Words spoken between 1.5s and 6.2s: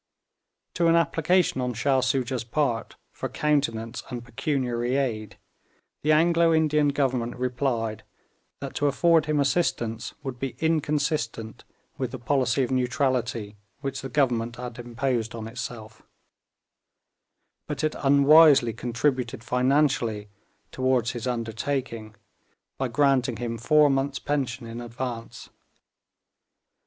on Shah Soojah's part for countenance and pecuniary aid, the